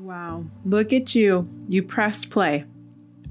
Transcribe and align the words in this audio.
Wow, 0.00 0.44
look 0.64 0.92
at 0.92 1.16
you. 1.16 1.48
You 1.66 1.82
pressed 1.82 2.30
play. 2.30 2.64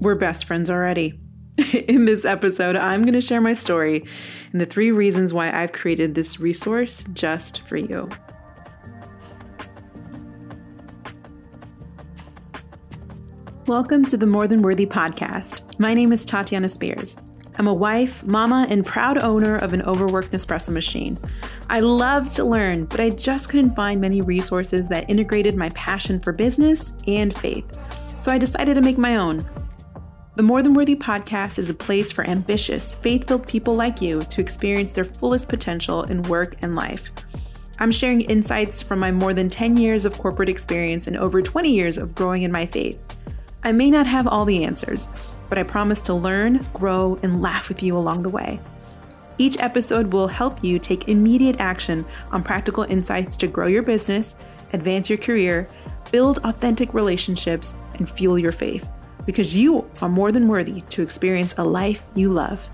We're 0.00 0.16
best 0.16 0.44
friends 0.44 0.68
already. 0.68 1.18
In 1.72 2.04
this 2.04 2.26
episode, 2.26 2.76
I'm 2.76 3.00
going 3.04 3.14
to 3.14 3.22
share 3.22 3.40
my 3.40 3.54
story 3.54 4.04
and 4.52 4.60
the 4.60 4.66
three 4.66 4.92
reasons 4.92 5.32
why 5.32 5.50
I've 5.50 5.72
created 5.72 6.14
this 6.14 6.38
resource 6.40 7.06
just 7.14 7.62
for 7.62 7.78
you. 7.78 8.10
Welcome 13.66 14.04
to 14.04 14.18
the 14.18 14.26
More 14.26 14.46
Than 14.46 14.60
Worthy 14.60 14.84
podcast. 14.84 15.78
My 15.78 15.94
name 15.94 16.12
is 16.12 16.22
Tatiana 16.22 16.68
Spears. 16.68 17.16
I'm 17.58 17.66
a 17.66 17.74
wife, 17.74 18.22
mama, 18.24 18.68
and 18.70 18.86
proud 18.86 19.18
owner 19.18 19.56
of 19.56 19.72
an 19.72 19.82
overworked 19.82 20.30
Nespresso 20.30 20.68
machine. 20.68 21.18
I 21.68 21.80
love 21.80 22.32
to 22.34 22.44
learn, 22.44 22.84
but 22.84 23.00
I 23.00 23.10
just 23.10 23.48
couldn't 23.48 23.74
find 23.74 24.00
many 24.00 24.20
resources 24.20 24.86
that 24.88 25.10
integrated 25.10 25.56
my 25.56 25.70
passion 25.70 26.20
for 26.20 26.32
business 26.32 26.92
and 27.08 27.36
faith. 27.36 27.66
So 28.16 28.30
I 28.30 28.38
decided 28.38 28.74
to 28.74 28.80
make 28.80 28.96
my 28.96 29.16
own. 29.16 29.44
The 30.36 30.44
More 30.44 30.62
Than 30.62 30.74
Worthy 30.74 30.94
podcast 30.94 31.58
is 31.58 31.68
a 31.68 31.74
place 31.74 32.12
for 32.12 32.24
ambitious, 32.24 32.94
faith 32.94 33.26
filled 33.26 33.48
people 33.48 33.74
like 33.74 34.00
you 34.00 34.22
to 34.22 34.40
experience 34.40 34.92
their 34.92 35.04
fullest 35.04 35.48
potential 35.48 36.04
in 36.04 36.22
work 36.22 36.54
and 36.62 36.76
life. 36.76 37.10
I'm 37.80 37.90
sharing 37.90 38.20
insights 38.20 38.82
from 38.82 39.00
my 39.00 39.10
more 39.10 39.34
than 39.34 39.50
10 39.50 39.76
years 39.76 40.04
of 40.04 40.16
corporate 40.16 40.48
experience 40.48 41.08
and 41.08 41.16
over 41.16 41.42
20 41.42 41.68
years 41.68 41.98
of 41.98 42.14
growing 42.14 42.44
in 42.44 42.52
my 42.52 42.66
faith. 42.66 43.02
I 43.64 43.72
may 43.72 43.90
not 43.90 44.06
have 44.06 44.28
all 44.28 44.44
the 44.44 44.62
answers, 44.62 45.08
but 45.48 45.58
I 45.58 45.62
promise 45.62 46.00
to 46.02 46.14
learn, 46.14 46.64
grow, 46.74 47.18
and 47.22 47.42
laugh 47.42 47.68
with 47.68 47.82
you 47.82 47.96
along 47.96 48.22
the 48.22 48.28
way. 48.28 48.60
Each 49.38 49.58
episode 49.58 50.12
will 50.12 50.28
help 50.28 50.62
you 50.64 50.78
take 50.78 51.08
immediate 51.08 51.60
action 51.60 52.04
on 52.32 52.42
practical 52.42 52.84
insights 52.84 53.36
to 53.38 53.46
grow 53.46 53.66
your 53.66 53.82
business, 53.82 54.36
advance 54.72 55.08
your 55.08 55.18
career, 55.18 55.68
build 56.10 56.38
authentic 56.44 56.92
relationships, 56.94 57.74
and 57.94 58.10
fuel 58.10 58.38
your 58.38 58.52
faith 58.52 58.88
because 59.26 59.54
you 59.54 59.88
are 60.00 60.08
more 60.08 60.32
than 60.32 60.48
worthy 60.48 60.80
to 60.88 61.02
experience 61.02 61.54
a 61.58 61.64
life 61.64 62.06
you 62.14 62.32
love. 62.32 62.66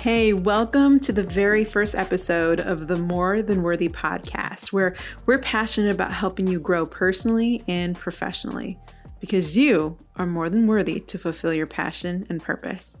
Hey, 0.00 0.32
welcome 0.32 1.00
to 1.00 1.12
the 1.12 1.24
very 1.24 1.64
first 1.64 1.96
episode 1.96 2.60
of 2.60 2.86
the 2.86 2.94
More 2.94 3.42
Than 3.42 3.64
Worthy 3.64 3.88
podcast, 3.88 4.68
where 4.68 4.94
we're 5.26 5.40
passionate 5.40 5.92
about 5.92 6.12
helping 6.12 6.46
you 6.46 6.60
grow 6.60 6.86
personally 6.86 7.64
and 7.66 7.96
professionally 7.96 8.78
because 9.18 9.56
you 9.56 9.98
are 10.14 10.24
more 10.24 10.48
than 10.48 10.68
worthy 10.68 11.00
to 11.00 11.18
fulfill 11.18 11.52
your 11.52 11.66
passion 11.66 12.24
and 12.28 12.40
purpose. 12.40 12.96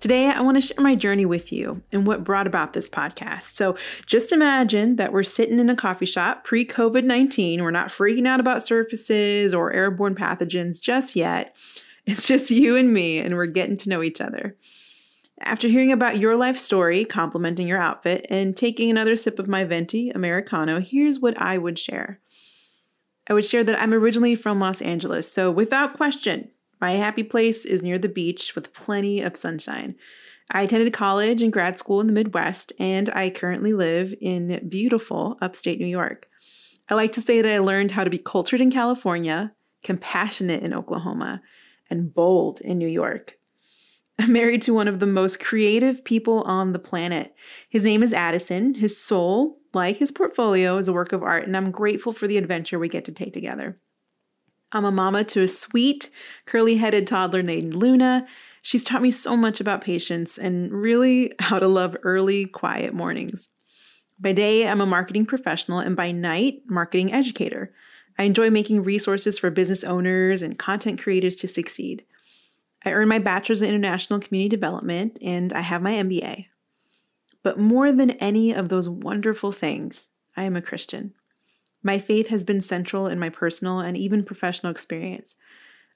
Today, 0.00 0.26
I 0.26 0.40
want 0.40 0.56
to 0.56 0.60
share 0.60 0.82
my 0.82 0.96
journey 0.96 1.24
with 1.24 1.52
you 1.52 1.82
and 1.92 2.04
what 2.04 2.24
brought 2.24 2.48
about 2.48 2.72
this 2.72 2.90
podcast. 2.90 3.54
So, 3.54 3.76
just 4.04 4.32
imagine 4.32 4.96
that 4.96 5.12
we're 5.12 5.22
sitting 5.22 5.60
in 5.60 5.70
a 5.70 5.76
coffee 5.76 6.04
shop 6.04 6.42
pre 6.42 6.66
COVID 6.66 7.04
19. 7.04 7.62
We're 7.62 7.70
not 7.70 7.90
freaking 7.90 8.26
out 8.26 8.40
about 8.40 8.66
surfaces 8.66 9.54
or 9.54 9.72
airborne 9.72 10.16
pathogens 10.16 10.80
just 10.80 11.14
yet. 11.14 11.54
It's 12.06 12.26
just 12.26 12.50
you 12.50 12.76
and 12.76 12.92
me, 12.92 13.18
and 13.18 13.36
we're 13.36 13.46
getting 13.46 13.76
to 13.78 13.88
know 13.88 14.02
each 14.02 14.20
other. 14.20 14.56
After 15.40 15.68
hearing 15.68 15.90
about 15.90 16.18
your 16.18 16.36
life 16.36 16.58
story, 16.58 17.04
complimenting 17.04 17.66
your 17.66 17.80
outfit, 17.80 18.26
and 18.30 18.56
taking 18.56 18.90
another 18.90 19.16
sip 19.16 19.38
of 19.38 19.48
my 19.48 19.64
venti 19.64 20.10
Americano, 20.10 20.80
here's 20.80 21.18
what 21.18 21.40
I 21.40 21.58
would 21.58 21.78
share. 21.78 22.20
I 23.28 23.32
would 23.32 23.44
share 23.44 23.64
that 23.64 23.80
I'm 23.80 23.92
originally 23.92 24.34
from 24.34 24.58
Los 24.58 24.80
Angeles, 24.80 25.30
so 25.30 25.50
without 25.50 25.96
question, 25.96 26.50
my 26.80 26.92
happy 26.92 27.22
place 27.22 27.64
is 27.64 27.82
near 27.82 27.98
the 27.98 28.08
beach 28.08 28.54
with 28.54 28.72
plenty 28.74 29.22
of 29.22 29.36
sunshine. 29.36 29.96
I 30.50 30.62
attended 30.62 30.92
college 30.92 31.40
and 31.40 31.52
grad 31.52 31.78
school 31.78 32.00
in 32.00 32.06
the 32.06 32.12
Midwest, 32.12 32.72
and 32.78 33.08
I 33.10 33.30
currently 33.30 33.72
live 33.72 34.14
in 34.20 34.68
beautiful 34.68 35.38
upstate 35.40 35.80
New 35.80 35.86
York. 35.86 36.28
I 36.88 36.94
like 36.94 37.12
to 37.12 37.22
say 37.22 37.40
that 37.40 37.50
I 37.50 37.58
learned 37.58 37.92
how 37.92 38.04
to 38.04 38.10
be 38.10 38.18
cultured 38.18 38.60
in 38.60 38.70
California, 38.70 39.52
compassionate 39.82 40.62
in 40.62 40.74
Oklahoma, 40.74 41.40
and 41.88 42.12
bold 42.12 42.60
in 42.60 42.76
New 42.76 42.88
York. 42.88 43.38
I'm 44.18 44.32
married 44.32 44.62
to 44.62 44.74
one 44.74 44.88
of 44.88 45.00
the 45.00 45.06
most 45.06 45.40
creative 45.40 46.04
people 46.04 46.42
on 46.42 46.72
the 46.72 46.78
planet. 46.78 47.34
His 47.68 47.84
name 47.84 48.02
is 48.02 48.12
Addison. 48.12 48.74
His 48.74 49.00
soul, 49.00 49.58
like 49.72 49.96
his 49.96 50.10
portfolio, 50.10 50.76
is 50.78 50.88
a 50.88 50.92
work 50.92 51.12
of 51.12 51.22
art, 51.22 51.46
and 51.46 51.56
I'm 51.56 51.70
grateful 51.70 52.12
for 52.12 52.26
the 52.26 52.36
adventure 52.36 52.78
we 52.78 52.88
get 52.88 53.04
to 53.06 53.12
take 53.12 53.32
together. 53.32 53.78
I'm 54.72 54.84
a 54.84 54.90
mama 54.90 55.24
to 55.24 55.42
a 55.42 55.48
sweet, 55.48 56.10
curly 56.46 56.76
headed 56.76 57.06
toddler 57.06 57.42
named 57.42 57.74
Luna. 57.74 58.26
She's 58.62 58.82
taught 58.82 59.02
me 59.02 59.10
so 59.10 59.36
much 59.36 59.60
about 59.60 59.82
patience 59.82 60.38
and 60.38 60.72
really 60.72 61.32
how 61.38 61.58
to 61.58 61.68
love 61.68 61.96
early, 62.02 62.46
quiet 62.46 62.94
mornings. 62.94 63.50
By 64.18 64.32
day, 64.32 64.68
I'm 64.68 64.80
a 64.80 64.86
marketing 64.86 65.26
professional, 65.26 65.80
and 65.80 65.96
by 65.96 66.12
night, 66.12 66.62
marketing 66.66 67.12
educator. 67.12 67.72
I 68.16 68.24
enjoy 68.24 68.48
making 68.48 68.84
resources 68.84 69.38
for 69.38 69.50
business 69.50 69.82
owners 69.82 70.40
and 70.40 70.58
content 70.58 71.02
creators 71.02 71.34
to 71.36 71.48
succeed. 71.48 72.04
I 72.84 72.92
earned 72.92 73.08
my 73.08 73.18
bachelor's 73.18 73.62
in 73.62 73.68
international 73.68 74.20
community 74.20 74.48
development 74.48 75.18
and 75.22 75.52
I 75.52 75.60
have 75.60 75.82
my 75.82 75.92
MBA. 75.92 76.46
But 77.42 77.58
more 77.58 77.92
than 77.92 78.12
any 78.12 78.52
of 78.52 78.68
those 78.68 78.88
wonderful 78.88 79.52
things, 79.52 80.10
I 80.36 80.44
am 80.44 80.56
a 80.56 80.62
Christian. 80.62 81.14
My 81.82 81.98
faith 81.98 82.28
has 82.28 82.44
been 82.44 82.62
central 82.62 83.06
in 83.06 83.18
my 83.18 83.28
personal 83.28 83.80
and 83.80 83.96
even 83.96 84.24
professional 84.24 84.72
experience. 84.72 85.36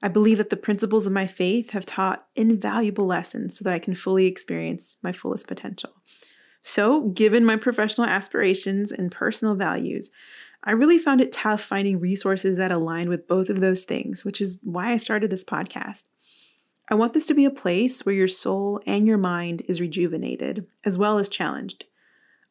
I 0.02 0.08
believe 0.08 0.38
that 0.38 0.50
the 0.50 0.56
principles 0.56 1.06
of 1.06 1.12
my 1.12 1.26
faith 1.26 1.70
have 1.70 1.86
taught 1.86 2.26
invaluable 2.36 3.06
lessons 3.06 3.58
so 3.58 3.64
that 3.64 3.74
I 3.74 3.78
can 3.78 3.94
fully 3.94 4.26
experience 4.26 4.96
my 5.02 5.12
fullest 5.12 5.48
potential. 5.48 5.90
So, 6.62 7.08
given 7.08 7.44
my 7.44 7.56
professional 7.56 8.06
aspirations 8.06 8.92
and 8.92 9.10
personal 9.10 9.54
values, 9.54 10.10
I 10.62 10.72
really 10.72 10.98
found 10.98 11.20
it 11.20 11.32
tough 11.32 11.62
finding 11.62 11.98
resources 11.98 12.56
that 12.58 12.72
aligned 12.72 13.08
with 13.08 13.26
both 13.26 13.48
of 13.48 13.60
those 13.60 13.84
things, 13.84 14.24
which 14.24 14.40
is 14.40 14.58
why 14.62 14.90
I 14.90 14.98
started 14.98 15.30
this 15.30 15.44
podcast. 15.44 16.04
I 16.90 16.94
want 16.94 17.12
this 17.12 17.26
to 17.26 17.34
be 17.34 17.44
a 17.44 17.50
place 17.50 18.06
where 18.06 18.14
your 18.14 18.28
soul 18.28 18.80
and 18.86 19.06
your 19.06 19.18
mind 19.18 19.62
is 19.68 19.80
rejuvenated, 19.80 20.66
as 20.84 20.96
well 20.96 21.18
as 21.18 21.28
challenged. 21.28 21.84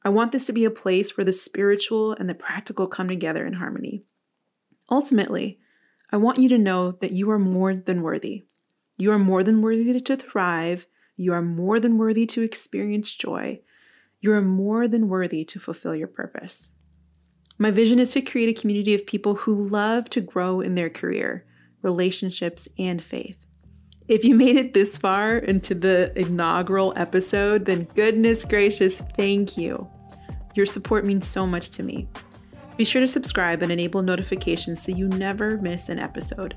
I 0.03 0.09
want 0.09 0.31
this 0.31 0.45
to 0.45 0.53
be 0.53 0.63
a 0.63 0.69
place 0.69 1.17
where 1.17 1.25
the 1.25 1.33
spiritual 1.33 2.13
and 2.13 2.29
the 2.29 2.35
practical 2.35 2.87
come 2.87 3.07
together 3.07 3.45
in 3.45 3.53
harmony. 3.53 4.03
Ultimately, 4.91 5.59
I 6.11 6.17
want 6.17 6.37
you 6.37 6.49
to 6.49 6.57
know 6.57 6.91
that 6.91 7.11
you 7.11 7.31
are 7.31 7.39
more 7.39 7.73
than 7.73 8.03
worthy. 8.03 8.45
You 8.95 9.11
are 9.11 9.19
more 9.19 9.43
than 9.43 9.61
worthy 9.61 9.99
to 9.99 10.15
thrive. 10.15 10.85
You 11.15 11.33
are 11.33 11.41
more 11.41 11.79
than 11.79 11.97
worthy 11.97 12.27
to 12.27 12.43
experience 12.43 13.15
joy. 13.15 13.61
You 14.21 14.33
are 14.33 14.41
more 14.41 14.87
than 14.87 15.09
worthy 15.09 15.45
to 15.45 15.59
fulfill 15.59 15.95
your 15.95 16.07
purpose. 16.07 16.71
My 17.57 17.71
vision 17.71 17.97
is 17.97 18.11
to 18.11 18.21
create 18.21 18.55
a 18.55 18.59
community 18.59 18.93
of 18.93 19.07
people 19.07 19.33
who 19.33 19.67
love 19.67 20.11
to 20.11 20.21
grow 20.21 20.61
in 20.61 20.75
their 20.75 20.91
career, 20.91 21.45
relationships, 21.81 22.67
and 22.77 23.03
faith. 23.03 23.46
If 24.07 24.23
you 24.23 24.35
made 24.35 24.55
it 24.55 24.73
this 24.73 24.97
far 24.97 25.37
into 25.37 25.75
the 25.75 26.17
inaugural 26.17 26.93
episode, 26.95 27.65
then 27.65 27.87
goodness 27.95 28.45
gracious, 28.45 29.01
thank 29.17 29.57
you. 29.57 29.87
Your 30.55 30.65
support 30.65 31.05
means 31.05 31.27
so 31.27 31.45
much 31.45 31.71
to 31.71 31.83
me. 31.83 32.07
Be 32.77 32.85
sure 32.85 33.01
to 33.01 33.07
subscribe 33.07 33.61
and 33.63 33.71
enable 33.71 34.01
notifications 34.01 34.81
so 34.81 34.91
you 34.91 35.07
never 35.07 35.57
miss 35.57 35.89
an 35.89 35.99
episode. 35.99 36.55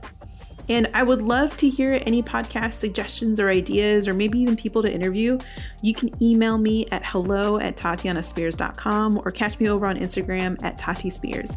And 0.68 0.88
I 0.94 1.02
would 1.02 1.22
love 1.22 1.56
to 1.56 1.68
hear 1.68 2.00
any 2.06 2.22
podcast 2.22 2.74
suggestions 2.74 3.40
or 3.40 3.50
ideas, 3.50 4.06
or 4.06 4.12
maybe 4.12 4.38
even 4.38 4.54
people 4.54 4.82
to 4.82 4.92
interview. 4.92 5.38
You 5.82 5.94
can 5.94 6.10
email 6.22 6.58
me 6.58 6.86
at 6.92 7.04
hello 7.04 7.58
at 7.58 7.76
tatianaspears.com 7.76 9.18
or 9.18 9.30
catch 9.32 9.58
me 9.58 9.68
over 9.68 9.86
on 9.86 9.98
Instagram 9.98 10.62
at 10.62 10.78
Tati 10.78 11.10
Spears. 11.10 11.56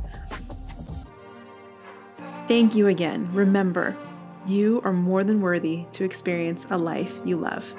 Thank 2.48 2.74
you 2.74 2.88
again. 2.88 3.32
Remember, 3.34 3.96
you 4.48 4.82
are 4.84 4.94
more 4.94 5.24
than 5.24 5.42
worthy 5.42 5.86
to 5.94 6.04
experience 6.04 6.68
a 6.70 6.78
life 6.78 7.14
you 7.24 7.38
love. 7.38 7.74